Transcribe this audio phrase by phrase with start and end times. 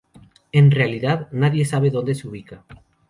[0.51, 2.65] En realidad nadie sabe donde se ubica.